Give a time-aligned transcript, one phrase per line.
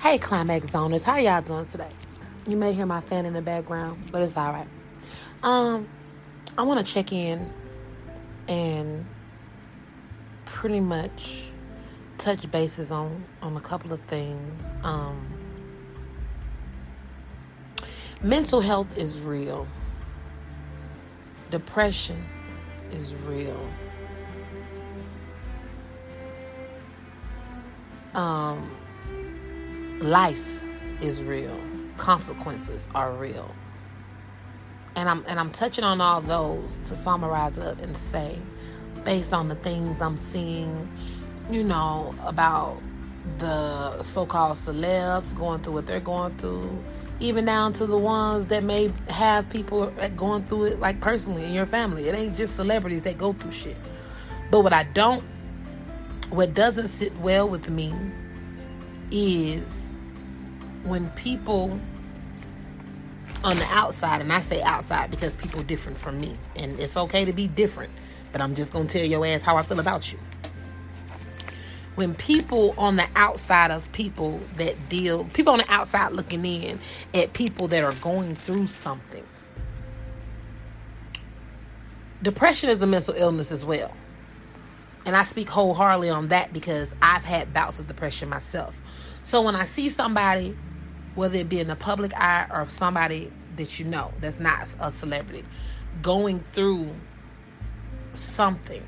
[0.00, 1.90] Hey, Climax Zoners, how y'all doing today?
[2.46, 4.68] You may hear my fan in the background, but it's all right.
[5.42, 5.88] Um,
[6.56, 7.52] I want to check in
[8.46, 9.04] and
[10.44, 11.50] pretty much
[12.16, 14.64] touch bases on on a couple of things.
[14.84, 15.20] Um,
[18.22, 19.66] mental health is real.
[21.50, 22.24] Depression
[22.92, 23.68] is real.
[28.14, 28.70] Um,
[30.00, 30.64] life
[31.00, 31.56] is real.
[31.96, 33.50] Consequences are real.
[34.96, 38.38] And I'm and I'm touching on all those to summarize up and say,
[39.04, 40.88] based on the things I'm seeing,
[41.50, 42.80] you know, about
[43.38, 46.82] the so-called celebs going through what they're going through,
[47.20, 51.52] even down to the ones that may have people going through it like personally in
[51.52, 52.08] your family.
[52.08, 53.76] It ain't just celebrities that go through shit.
[54.50, 55.22] But what I don't
[56.30, 57.94] what doesn't sit well with me
[59.10, 59.87] is
[60.84, 61.78] when people
[63.44, 67.24] on the outside, and I say outside because people different from me, and it's okay
[67.24, 67.92] to be different,
[68.32, 70.18] but I'm just gonna tell your ass how I feel about you.
[71.94, 76.78] When people on the outside of people that deal, people on the outside looking in
[77.12, 79.24] at people that are going through something.
[82.22, 83.92] Depression is a mental illness as well.
[85.06, 88.80] And I speak wholeheartedly on that because I've had bouts of depression myself.
[89.22, 90.56] So when I see somebody,
[91.18, 94.92] whether it be in the public eye or somebody that you know that's not a
[94.92, 95.44] celebrity,
[96.00, 96.94] going through
[98.14, 98.86] something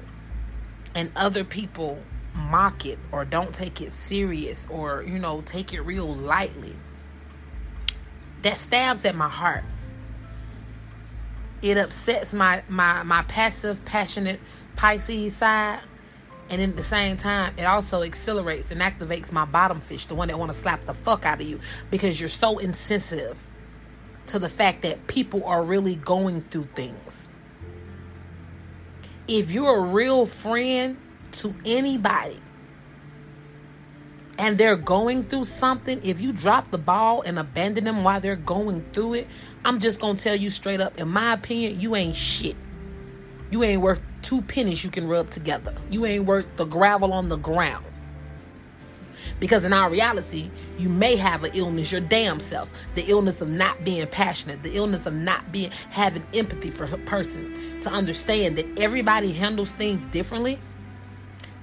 [0.95, 1.99] and other people
[2.35, 6.77] mock it or don't take it serious or, you know, take it real lightly,
[8.43, 9.65] that stabs at my heart.
[11.63, 14.41] It upsets my, my, my passive, passionate
[14.77, 15.81] Pisces side
[16.51, 20.29] and at the same time it also accelerates and activates my bottom fish the one
[20.29, 23.47] that want to slap the fuck out of you because you're so insensitive
[24.27, 27.29] to the fact that people are really going through things
[29.29, 30.97] if you're a real friend
[31.33, 32.41] to anybody
[34.41, 38.37] and they're going through something, if you drop the ball and abandon them while they're
[38.37, 39.29] going through it,
[39.65, 42.57] I'm just going to tell you straight up, in my opinion, you ain't shit.
[43.51, 45.75] You ain't worth two pennies you can rub together.
[45.91, 47.85] You ain't worth the gravel on the ground.
[49.39, 52.71] Because in our reality, you may have an illness, your damn self.
[52.95, 56.99] The illness of not being passionate, the illness of not being having empathy for a
[56.99, 57.81] person.
[57.83, 60.59] To understand that everybody handles things differently.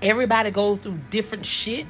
[0.02, 1.86] Everybody goes through different shit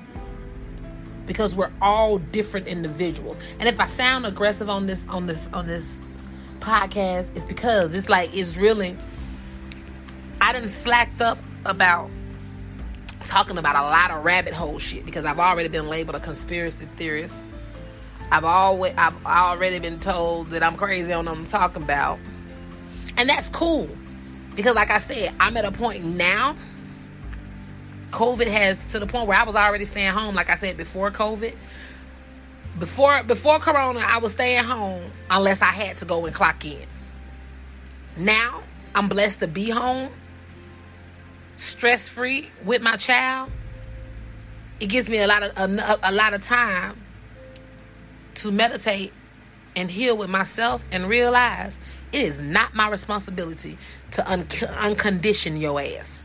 [1.26, 3.38] because we're all different individuals.
[3.60, 6.02] And if I sound aggressive on this on this on this
[6.60, 8.98] podcast, it's because it's like it's really
[10.48, 12.10] I didn't slacked up about
[13.26, 16.88] talking about a lot of rabbit hole shit because I've already been labeled a conspiracy
[16.96, 17.50] theorist.
[18.32, 22.20] I've always I've already been told that I'm crazy on what I'm talking about.
[23.18, 23.90] And that's cool.
[24.56, 26.56] Because like I said, I'm at a point now.
[28.12, 31.12] COVID has to the point where I was already staying home, like I said before
[31.12, 31.58] COVID.
[32.80, 36.88] Before before Corona, I was staying home unless I had to go and clock in.
[38.16, 38.64] Now
[38.96, 40.10] I'm blessed to be home
[41.58, 43.52] stress free with my child,
[44.80, 47.02] it gives me a lot of a, a lot of time
[48.36, 49.12] to meditate
[49.76, 51.80] and heal with myself and realize
[52.12, 53.78] it is not my responsibility
[54.12, 56.24] to un- uncondition your ass.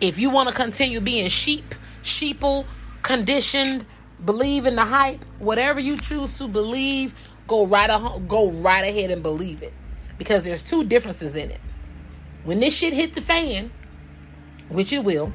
[0.00, 2.66] If you want to continue being sheep, sheeple,
[3.02, 3.84] conditioned,
[4.24, 7.14] believe in the hype, whatever you choose to believe,
[7.46, 7.88] go right
[8.26, 9.72] go right ahead and believe it.
[10.16, 11.60] Because there's two differences in it.
[12.44, 13.70] When this shit hit the fan,
[14.68, 15.32] which it will,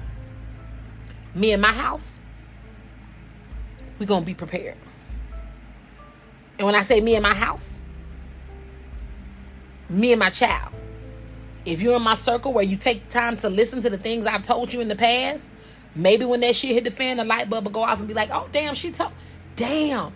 [1.35, 2.21] me and my house,
[3.99, 4.77] we're going to be prepared.
[6.57, 7.81] And when I say me and my house,
[9.89, 10.73] me and my child.
[11.65, 14.43] If you're in my circle where you take time to listen to the things I've
[14.43, 15.49] told you in the past,
[15.95, 18.13] maybe when that shit hit the fan, the light bulb will go off and be
[18.13, 19.13] like, oh, damn, she told.
[19.55, 20.11] Damn.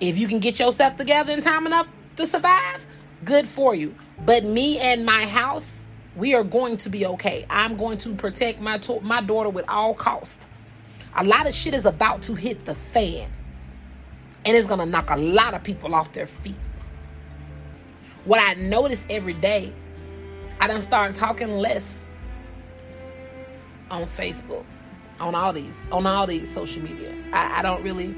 [0.00, 2.86] If you can get yourself together in time enough to survive,
[3.24, 3.94] good for you.
[4.24, 5.73] But me and my house,
[6.16, 7.44] we are going to be okay.
[7.50, 10.46] I'm going to protect my to- my daughter with all cost.
[11.16, 13.30] A lot of shit is about to hit the fan.
[14.44, 16.56] And it's going to knock a lot of people off their feet.
[18.24, 19.72] What I notice every day,
[20.60, 22.04] I done start talking less
[23.90, 24.64] on Facebook,
[25.20, 27.14] on all these, on all these social media.
[27.32, 28.14] I, I don't really,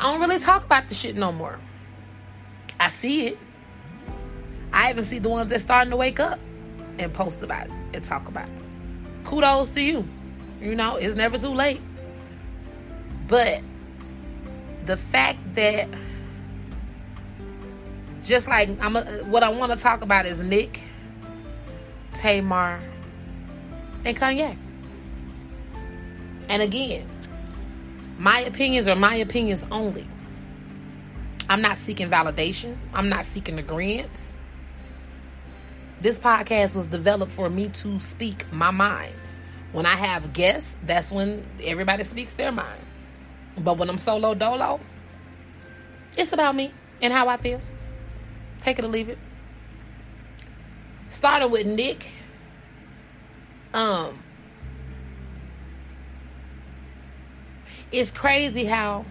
[0.00, 1.58] I don't really talk about the shit no more.
[2.80, 3.38] I see it.
[4.72, 6.38] I even see the ones that starting to wake up
[6.98, 8.54] and post about it and talk about it.
[9.24, 10.08] Kudos to you.
[10.60, 11.80] You know, it's never too late.
[13.28, 13.60] But
[14.86, 15.88] the fact that
[18.22, 20.80] just like I'm a, what I want to talk about is Nick,
[22.14, 22.80] Tamar,
[24.04, 24.56] and Kanye.
[26.48, 27.06] And again,
[28.18, 30.06] my opinions are my opinions only.
[31.48, 32.76] I'm not seeking validation.
[32.92, 34.34] I'm not seeking agreements.
[36.00, 39.14] This podcast was developed for me to speak my mind.
[39.72, 42.80] When I have guests, that's when everybody speaks their mind.
[43.58, 44.80] But when I'm solo dolo,
[46.16, 46.72] it's about me
[47.02, 47.60] and how I feel.
[48.60, 49.18] Take it or leave it.
[51.08, 52.12] Starting with Nick.
[53.74, 54.22] Um
[57.90, 59.04] It's crazy how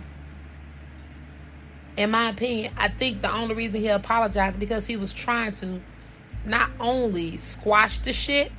[1.97, 5.81] in my opinion, I think the only reason he apologized because he was trying to
[6.47, 8.51] not only squash the shit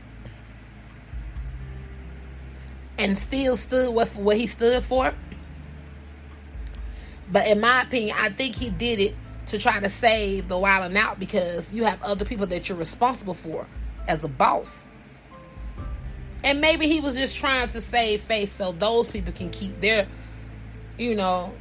[2.98, 5.14] and still stood with what he stood for,
[7.30, 9.14] but in my opinion, I think he did it
[9.46, 12.78] to try to save the Wild 'N Out because you have other people that you're
[12.78, 13.66] responsible for
[14.06, 14.86] as a boss.
[16.44, 20.06] And maybe he was just trying to save face so those people can keep their,
[20.96, 21.52] you know,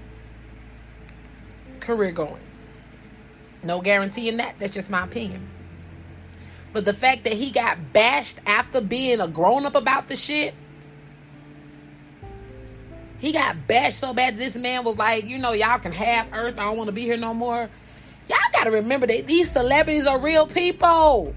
[1.79, 2.41] career going.
[3.63, 4.56] No guarantee in that.
[4.59, 5.50] That's just my opinion.
[6.73, 10.53] But the fact that he got bashed after being a grown up about the shit,
[13.19, 16.59] he got bashed so bad this man was like, you know, y'all can have Earth.
[16.59, 17.69] I don't want to be here no more.
[18.29, 21.33] Y'all got to remember that these celebrities are real people.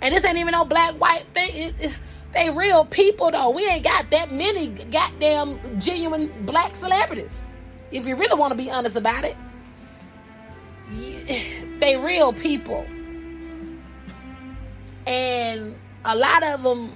[0.00, 1.50] And this ain't even no black white thing.
[1.52, 2.00] It, it,
[2.32, 3.50] they real people though.
[3.50, 7.40] We ain't got that many goddamn genuine black celebrities.
[7.90, 9.36] If you really want to be honest about it,
[11.80, 12.86] they real people.
[15.06, 16.92] And a lot of them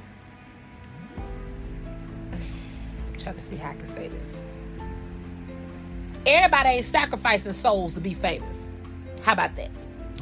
[2.32, 4.40] I'm trying to see how I can say this.
[6.26, 8.70] Everybody ain't sacrificing souls to be famous.
[9.22, 9.70] How about that?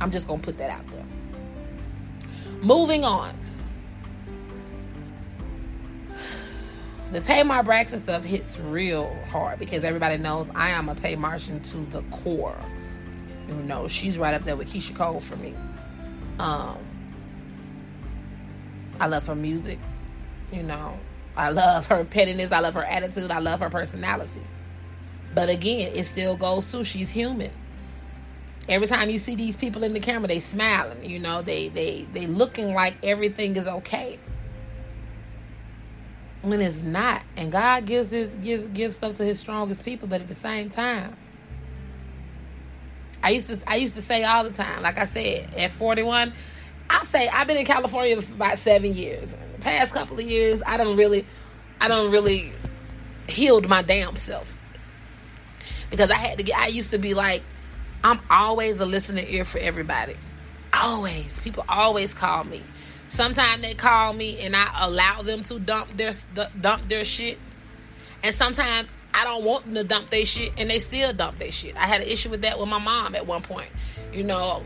[0.00, 1.04] I'm just gonna put that out there.
[2.62, 3.38] Moving on.
[7.12, 11.76] The Tamar Braxton stuff hits real hard because everybody knows I am a Tamartian to
[11.96, 12.58] the core.
[13.46, 15.54] You know, she's right up there with Keyshia Cole for me.
[16.38, 16.78] Um,
[19.00, 19.78] I love her music.
[20.52, 20.98] You know,
[21.36, 22.52] I love her pettiness.
[22.52, 23.30] I love her attitude.
[23.30, 24.42] I love her personality.
[25.34, 27.50] But again, it still goes to she's human.
[28.68, 31.08] Every time you see these people in the camera, they smiling.
[31.08, 34.18] You know, they they they looking like everything is okay.
[36.42, 40.20] When it's not, and God gives his gives gives stuff to His strongest people, but
[40.20, 41.16] at the same time,
[43.22, 46.32] I used to I used to say all the time, like I said, at 41,
[46.90, 49.32] I say I've been in California for about seven years.
[49.32, 51.26] In the past couple of years, I don't really,
[51.80, 52.52] I don't really
[53.28, 54.56] healed my damn self
[55.90, 56.58] because I had to get.
[56.58, 57.42] I used to be like,
[58.02, 60.14] I'm always a listening ear for everybody.
[60.72, 62.62] Always, people always call me.
[63.08, 66.12] Sometimes they call me and I allow them to dump their
[66.60, 67.38] dump their shit,
[68.22, 71.52] and sometimes I don't want them to dump their shit and they still dump their
[71.52, 71.76] shit.
[71.76, 73.68] I had an issue with that with my mom at one point.
[74.12, 74.64] You know,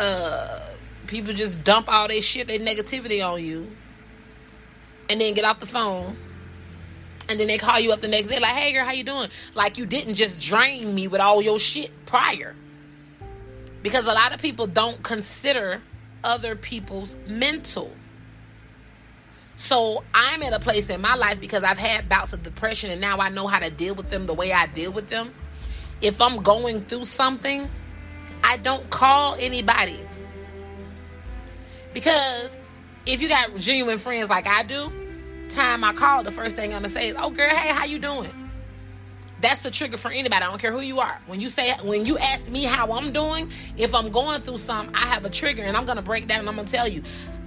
[0.00, 0.60] uh,
[1.06, 3.68] people just dump all their shit, their negativity on you,
[5.08, 6.16] and then get off the phone.
[7.28, 9.28] And then they call you up the next day, like, "Hey, girl, how you doing?"
[9.54, 12.54] Like you didn't just drain me with all your shit prior,
[13.82, 15.80] because a lot of people don't consider
[16.22, 17.90] other people's mental.
[19.56, 23.00] So I'm in a place in my life because I've had bouts of depression and
[23.00, 25.32] now I know how to deal with them the way I deal with them.
[26.02, 27.68] If I'm going through something,
[28.42, 30.00] I don't call anybody.
[31.94, 32.60] Because
[33.06, 34.92] if you got genuine friends like I do,
[35.48, 37.98] time I call, the first thing I'm gonna say is, "Oh, girl, hey, how you
[37.98, 38.30] doing?"
[39.40, 40.42] That's the trigger for anybody.
[40.42, 41.20] I don't care who you are.
[41.26, 44.94] When you say, when you ask me how I'm doing, if I'm going through something,
[44.94, 47.02] I have a trigger and I'm gonna break down and I'm gonna tell you.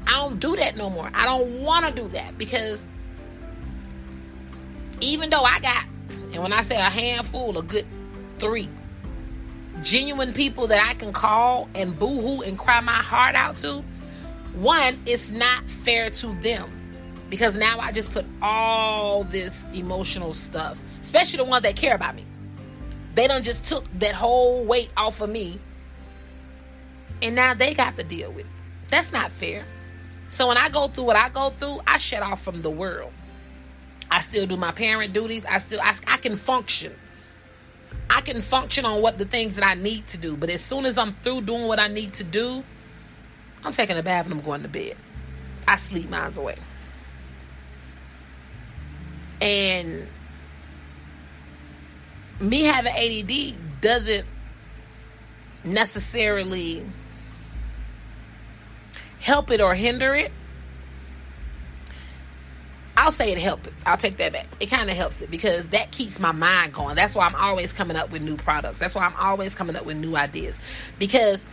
[0.06, 1.10] I don't do that no more.
[1.14, 2.86] I don't want to do that because
[5.02, 5.86] even though I got,
[6.34, 7.86] and when I say a handful, a good
[8.40, 8.70] three
[9.84, 13.84] genuine people that I can call and boo hoo and cry my heart out to,
[14.58, 16.72] one, it's not fair to them
[17.30, 22.16] because now I just put all this emotional stuff, especially the ones that care about
[22.16, 22.26] me.
[23.14, 25.60] They done just took that whole weight off of me,
[27.22, 28.52] and now they got to deal with it.
[28.90, 29.66] That's not fair.
[30.28, 33.12] So when I go through what I go through, I shut off from the world.
[34.10, 35.46] I still do my parent duties.
[35.46, 36.94] I still I, I can function.
[38.10, 40.38] I can function on what the things that I need to do.
[40.38, 42.64] But as soon as I'm through doing what I need to do,
[43.64, 44.96] I'm taking a bath and I'm going to bed.
[45.68, 46.56] I sleep miles away.
[49.42, 50.08] And
[52.40, 54.26] me having ADD doesn't
[55.64, 56.86] necessarily
[59.20, 60.32] help it or hinder it.
[62.96, 63.74] I'll say it help it.
[63.86, 64.48] I'll take that back.
[64.60, 66.96] It kind of helps it because that keeps my mind going.
[66.96, 68.80] That's why I'm always coming up with new products.
[68.80, 70.60] That's why I'm always coming up with new ideas.
[70.98, 71.46] Because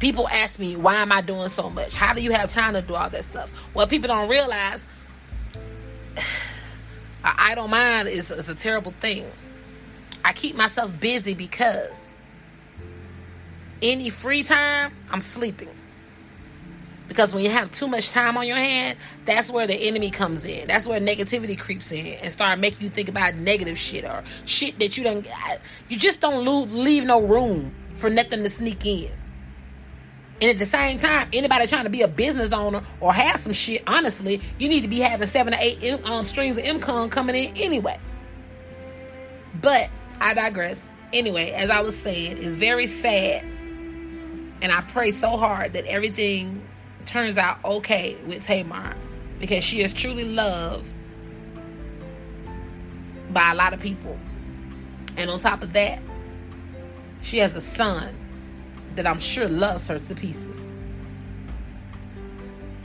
[0.00, 1.94] people ask me, why am I doing so much?
[1.94, 3.68] How do you have time to do all that stuff?
[3.74, 4.84] Well, people don't realize
[6.16, 9.24] an idle mind is, is a terrible thing.
[10.24, 12.14] I keep myself busy because
[13.82, 15.68] any free time, I'm sleeping.
[17.08, 20.44] Because when you have too much time on your hand, that's where the enemy comes
[20.44, 20.68] in.
[20.68, 24.78] That's where negativity creeps in and start making you think about negative shit or shit
[24.78, 25.26] that you don't.
[25.88, 29.10] You just don't leave no room for nothing to sneak in.
[30.40, 33.52] And at the same time, anybody trying to be a business owner or have some
[33.52, 37.36] shit, honestly, you need to be having seven or eight um, streams of income coming
[37.36, 37.98] in anyway.
[39.60, 40.88] But I digress.
[41.12, 43.44] Anyway, as I was saying, it's very sad.
[44.62, 46.62] And I pray so hard that everything
[47.04, 48.94] turns out okay with Tamar
[49.40, 50.90] because she is truly loved
[53.30, 54.18] by a lot of people.
[55.16, 56.00] And on top of that,
[57.20, 58.14] she has a son
[58.94, 60.66] that I'm sure loves her to pieces.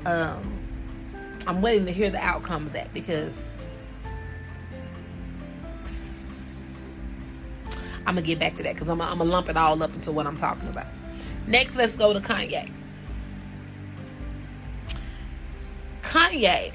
[0.06, 0.60] Um,
[1.48, 3.46] I'm waiting to hear the outcome of that because
[8.06, 10.12] I'm gonna get back to that because I'm, I'm gonna lump it all up into
[10.12, 10.88] what I'm talking about.
[11.48, 12.72] Next, let's go to Kanye.
[16.02, 16.72] Kanye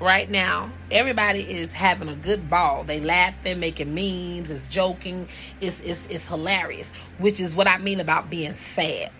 [0.00, 2.84] right now, everybody is having a good ball.
[2.84, 5.28] They laughing, making memes, it's joking,
[5.60, 9.12] it's it's it's hilarious, which is what I mean about being sad.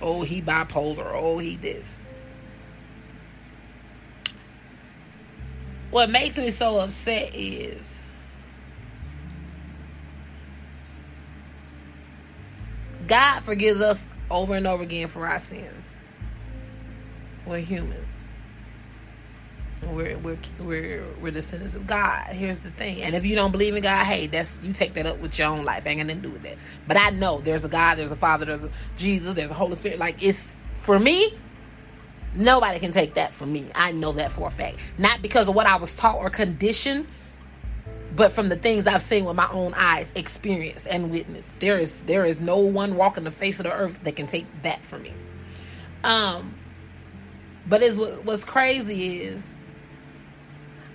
[0.00, 1.12] Oh, he bipolar.
[1.14, 2.00] Oh, he this.
[5.90, 8.04] What makes me so upset is
[13.08, 15.84] God forgives us over and over again for our sins.
[17.44, 18.06] We're humans.
[19.88, 22.26] We're we're we're we're descendants of God.
[22.28, 23.02] Here's the thing.
[23.02, 25.48] And if you don't believe in God, hey, that's you take that up with your
[25.48, 25.86] own life.
[25.86, 26.58] Ain't to do with that.
[26.86, 29.76] But I know there's a God, there's a Father, there's a Jesus, there's a Holy
[29.76, 29.98] Spirit.
[29.98, 31.34] Like it's for me,
[32.34, 33.68] nobody can take that from me.
[33.74, 34.78] I know that for a fact.
[34.98, 37.06] Not because of what I was taught or conditioned,
[38.14, 41.58] but from the things I've seen with my own eyes, experienced and witnessed.
[41.58, 44.46] There is there is no one walking the face of the earth that can take
[44.62, 45.12] that from me.
[46.04, 46.56] Um
[47.66, 49.54] but what, what's crazy is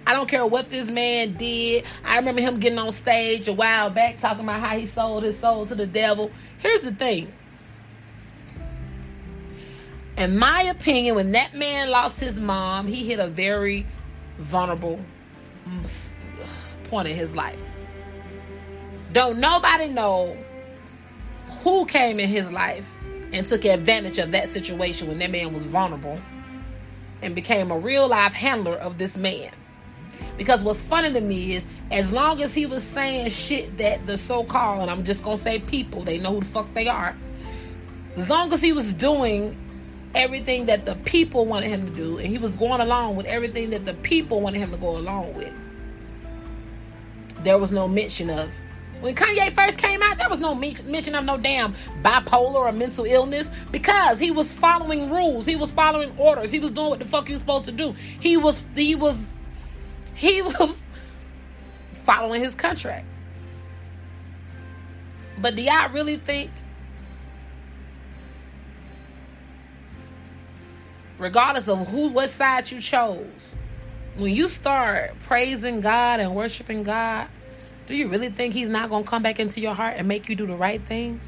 [0.07, 1.83] I don't care what this man did.
[2.03, 5.37] I remember him getting on stage a while back talking about how he sold his
[5.39, 6.31] soul to the devil.
[6.59, 7.33] Here's the thing.
[10.17, 13.85] In my opinion, when that man lost his mom, he hit a very
[14.37, 14.99] vulnerable
[15.67, 16.11] mm,
[16.85, 17.59] point in his life.
[19.11, 20.37] Don't nobody know
[21.63, 22.87] who came in his life
[23.33, 26.19] and took advantage of that situation when that man was vulnerable
[27.21, 29.51] and became a real life handler of this man.
[30.37, 34.17] Because what's funny to me is, as long as he was saying shit that the
[34.17, 37.15] so called, and I'm just gonna say people, they know who the fuck they are,
[38.17, 39.57] as long as he was doing
[40.13, 43.69] everything that the people wanted him to do, and he was going along with everything
[43.69, 45.53] that the people wanted him to go along with,
[47.43, 48.51] there was no mention of.
[49.01, 53.05] When Kanye first came out, there was no mention of no damn bipolar or mental
[53.05, 57.05] illness because he was following rules, he was following orders, he was doing what the
[57.05, 57.93] fuck he was supposed to do.
[58.19, 59.31] He was he was
[60.15, 60.77] he was
[61.93, 63.05] following his contract.
[65.37, 66.49] But do y'all really think,
[71.17, 73.53] regardless of who, what side you chose,
[74.15, 77.27] when you start praising God and worshiping God,
[77.85, 80.29] do you really think He's not going to come back into your heart and make
[80.29, 81.19] you do the right thing?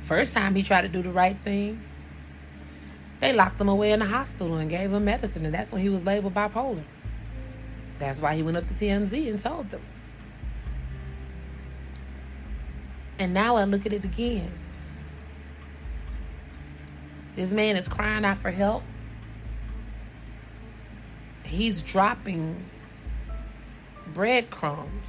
[0.00, 1.82] First time He tried to do the right thing,
[3.22, 5.88] they locked him away in the hospital and gave him medicine, and that's when he
[5.88, 6.82] was labeled bipolar.
[7.98, 9.80] That's why he went up to TMZ and told them.
[13.20, 14.50] And now I look at it again.
[17.36, 18.82] This man is crying out for help.
[21.44, 22.64] He's dropping
[24.08, 25.08] breadcrumbs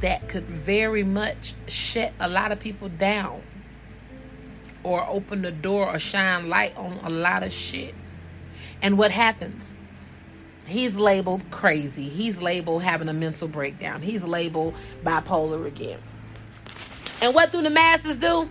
[0.00, 3.40] that could very much shut a lot of people down
[4.84, 7.94] or open the door or shine light on a lot of shit.
[8.82, 9.74] And what happens?
[10.66, 12.08] He's labeled crazy.
[12.08, 14.02] He's labeled having a mental breakdown.
[14.02, 16.00] He's labeled bipolar again.
[17.22, 18.48] And what do the masses do?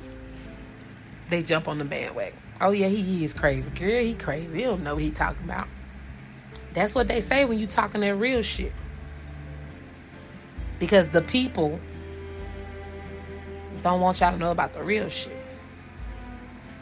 [1.30, 2.40] They jump on the bandwagon.
[2.62, 3.70] Oh yeah, he is crazy.
[3.72, 4.58] Girl, he crazy.
[4.58, 5.68] He don't know what he talking about.
[6.74, 8.74] That's what they say when you talking that real shit.
[10.80, 11.80] Because the people
[13.82, 15.43] don't want y'all to know about the real shit.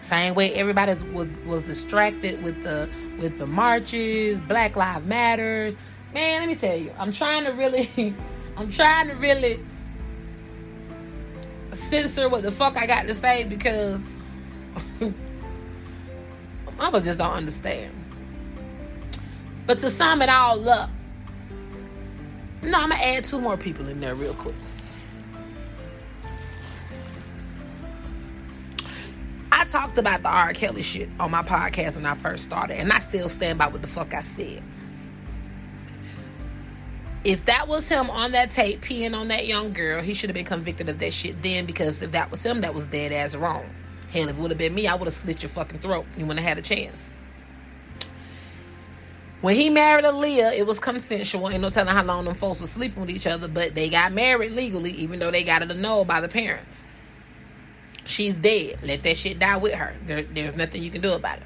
[0.01, 2.89] Same way everybody was, was distracted with the
[3.19, 5.75] with the marches, Black Lives Matters.
[6.11, 8.15] Man, let me tell you, I'm trying to really,
[8.57, 9.59] I'm trying to really
[11.71, 14.03] censor what the fuck I got to say because
[16.79, 17.93] I just don't understand.
[19.67, 20.89] But to sum it all up,
[22.63, 24.55] no, I'm gonna add two more people in there real quick.
[29.71, 30.53] Talked about the R.
[30.53, 33.81] Kelly shit on my podcast when I first started, and I still stand by what
[33.81, 34.61] the fuck I said.
[37.23, 40.35] If that was him on that tape peeing on that young girl, he should have
[40.35, 43.37] been convicted of that shit then because if that was him, that was dead as
[43.37, 43.63] wrong.
[44.11, 46.05] Hell, if it would have been me, I would have slit your fucking throat.
[46.17, 47.09] You wouldn't have had a chance.
[49.41, 51.49] When he married Aaliyah, it was consensual.
[51.49, 54.11] Ain't no telling how long them folks were sleeping with each other, but they got
[54.11, 56.83] married legally, even though they got it annulled by the parents.
[58.05, 58.79] She's dead.
[58.83, 59.93] Let that shit die with her.
[60.05, 61.43] There, there's nothing you can do about it.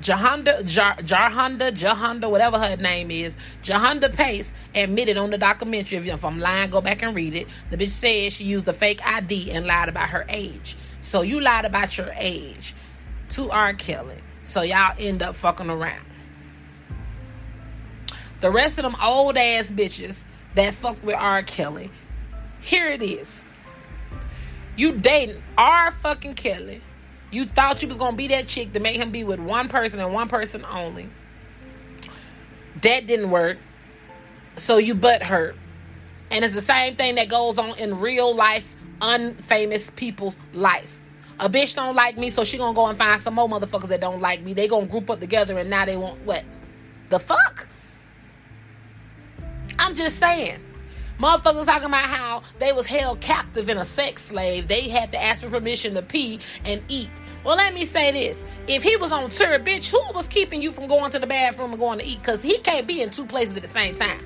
[0.00, 6.08] Jahanda, Jar, Jarhanda, Jahanda, whatever her name is, Jahanda Pace admitted on the documentary.
[6.08, 7.48] If I'm lying, go back and read it.
[7.70, 10.76] The bitch said she used a fake ID and lied about her age.
[11.00, 12.74] So you lied about your age
[13.30, 13.72] to R.
[13.74, 14.16] Kelly.
[14.42, 16.04] So y'all end up fucking around.
[18.40, 21.42] The rest of them old ass bitches that fucked with R.
[21.42, 21.90] Kelly.
[22.60, 23.43] Here it is.
[24.76, 25.92] You dating R.
[25.92, 26.82] fucking Kelly
[27.34, 30.00] you thought you was gonna be that chick to make him be with one person
[30.00, 31.08] and one person only.
[32.82, 33.58] That didn't work.
[34.56, 35.56] So you butt hurt.
[36.30, 41.00] And it's the same thing that goes on in real life, unfamous people's life.
[41.40, 44.00] A bitch don't like me, so she gonna go and find some more motherfuckers that
[44.00, 44.54] don't like me.
[44.54, 46.44] They gonna group up together and now they want what?
[47.08, 47.68] The fuck?
[49.78, 50.60] I'm just saying.
[51.18, 54.66] Motherfuckers talking about how they was held captive in a sex slave.
[54.66, 57.10] They had to ask for permission to pee and eat.
[57.44, 58.42] Well, let me say this.
[58.66, 61.70] If he was on tour, bitch, who was keeping you from going to the bathroom
[61.72, 62.18] and going to eat?
[62.18, 64.18] Because he can't be in two places at the same time.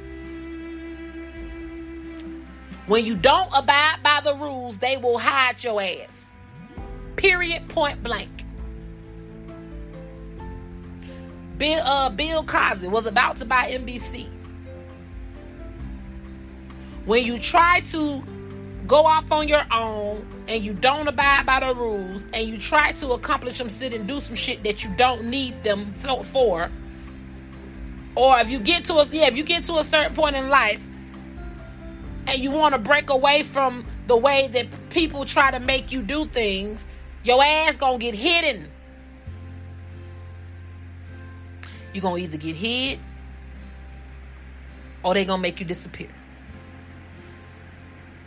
[2.87, 6.33] When you don't abide by the rules, they will hide your ass.
[7.17, 8.31] Period, point blank.
[11.59, 14.29] Bill, uh, Bill Cosby was about to buy NBC.
[17.09, 18.23] When you try to
[18.87, 22.93] go off on your own and you don't abide by the rules and you try
[22.93, 26.71] to accomplish some shit and do some shit that you don't need them for
[28.15, 30.51] or if you get to a yeah if you get to a certain point in
[30.51, 30.87] life
[32.27, 36.03] and you want to break away from the way that people try to make you
[36.03, 36.87] do things
[37.25, 38.69] your ass gonna get hidden.
[41.95, 42.99] You're gonna either get hit
[45.03, 46.11] or they gonna make you disappear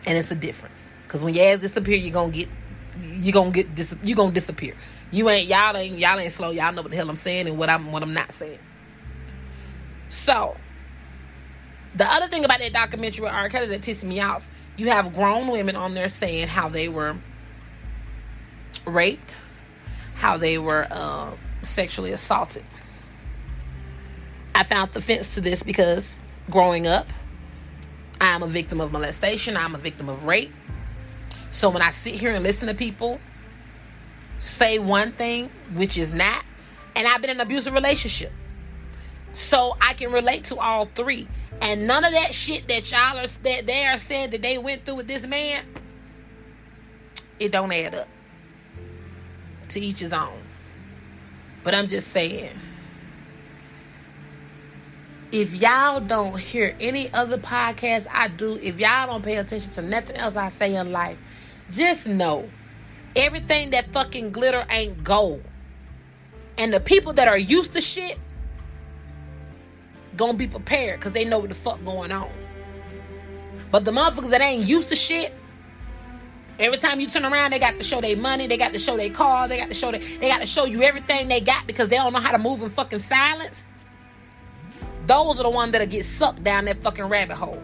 [0.05, 0.93] and it's a difference.
[1.07, 2.49] Cause when your ass disappear, you're gonna get
[3.01, 4.75] you're gonna get dis- you gonna disappear.
[5.11, 6.51] You ain't y'all ain't y'all ain't slow.
[6.51, 8.59] Y'all know what the hell I'm saying and what I'm what I'm not saying.
[10.09, 10.55] So
[11.95, 13.49] the other thing about that documentary with R.
[13.49, 17.17] Kelly that pissed me off, you have grown women on there saying how they were
[18.85, 19.35] raped,
[20.15, 22.63] how they were uh, sexually assaulted.
[24.55, 26.17] I found offense to this because
[26.49, 27.07] growing up,
[28.21, 29.57] I'm a victim of molestation.
[29.57, 30.53] I'm a victim of rape.
[31.49, 33.19] So when I sit here and listen to people
[34.37, 36.45] say one thing, which is not,
[36.95, 38.31] and I've been in an abusive relationship.
[39.33, 41.27] So I can relate to all three.
[41.61, 44.85] And none of that shit that y'all are that they are saying that they went
[44.85, 45.63] through with this man,
[47.39, 48.07] it don't add up.
[49.69, 50.41] To each his own.
[51.63, 52.51] But I'm just saying
[55.31, 59.81] if y'all don't hear any other podcast I do, if y'all don't pay attention to
[59.81, 61.17] nothing else I say in life,
[61.71, 62.49] just know
[63.15, 65.43] everything that fucking glitter ain't gold.
[66.57, 68.19] And the people that are used to shit
[70.17, 72.29] gonna be prepared because they know what the fuck going on.
[73.71, 75.33] But the motherfuckers that ain't used to shit,
[76.59, 78.97] every time you turn around, they got to show their money, they got to show
[78.97, 81.65] their car, they got to show they, they got to show you everything they got
[81.67, 83.69] because they don't know how to move in fucking silence.
[85.11, 87.61] Those are the ones that'll get sucked down that fucking rabbit hole.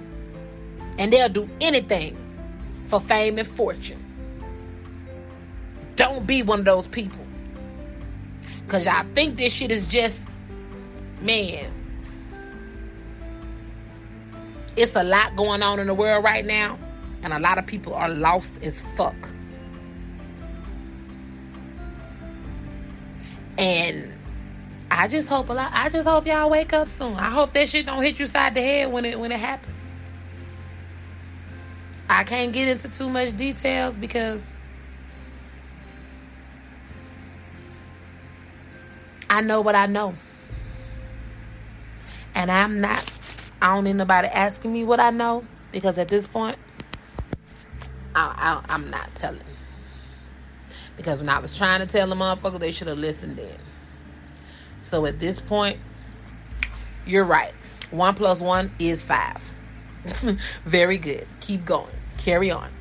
[0.99, 2.17] And they'll do anything
[2.83, 4.03] for fame and fortune.
[5.95, 7.25] Don't be one of those people.
[8.65, 10.27] Because y'all think this shit is just,
[11.21, 11.71] man.
[14.75, 16.77] It's a lot going on in the world right now.
[17.23, 19.15] And a lot of people are lost as fuck.
[23.57, 24.16] And
[24.97, 25.69] I just hope a lot.
[25.73, 27.13] I just hope y'all wake up soon.
[27.13, 29.75] I hope that shit don't hit you side the head when it when it happens.
[32.10, 34.51] I can't get into too much details because
[39.29, 40.15] I know what I know.
[42.33, 43.05] And I'm not,
[43.62, 46.57] I don't need nobody asking me what I know because at this point,
[48.15, 49.41] I, I, I'm not telling.
[50.95, 53.66] Because when I was trying to tell the motherfuckers, they should have listened in.
[54.88, 55.80] So at this point,
[57.06, 57.52] you're right.
[57.91, 59.54] One plus one is five.
[60.65, 61.28] Very good.
[61.41, 61.93] Keep going.
[62.17, 62.71] Carry on.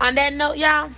[0.00, 0.90] On that note, y'all,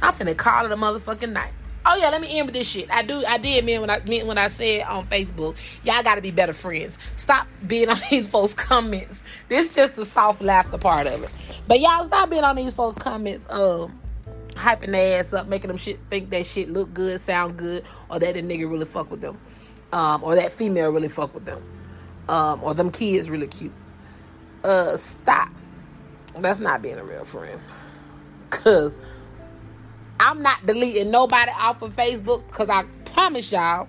[0.00, 1.52] I'm finna call it a motherfucking night.
[1.86, 2.90] Oh yeah, let me end with this shit.
[2.90, 3.22] I do.
[3.28, 6.30] I did mean when I mean when I said on Facebook, y'all got to be
[6.30, 6.98] better friends.
[7.16, 9.22] Stop being on these folks' comments.
[9.48, 11.30] This is just the soft laughter part of it.
[11.68, 13.46] But y'all stop being on these folks' comments.
[13.50, 14.00] Um,
[14.54, 18.18] hyping their ass up, making them shit think that shit look good, sound good, or
[18.18, 19.38] that the nigga really fuck with them,
[19.92, 21.62] um, or that female really fuck with them,
[22.28, 23.72] um, or them kids really cute.
[24.62, 25.50] Uh, stop.
[26.38, 27.60] That's not being a real friend.
[28.50, 28.96] Cause
[30.20, 33.88] I'm not deleting nobody off of Facebook because I promise y'all,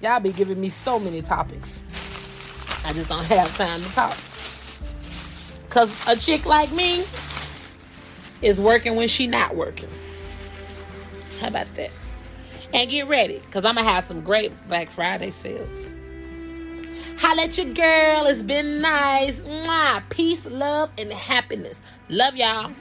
[0.00, 1.82] y'all be giving me so many topics.
[2.84, 4.16] I just don't have time to talk.
[5.64, 7.04] Because a chick like me
[8.42, 9.88] is working when she not working.
[11.40, 11.90] How about that?
[12.74, 15.88] And get ready because I'm going to have some great Black Friday sales.
[17.18, 18.26] Holla at your girl.
[18.26, 19.40] It's been nice.
[19.40, 20.02] Mwah.
[20.08, 21.82] Peace, love, and happiness.
[22.08, 22.72] Love y'all.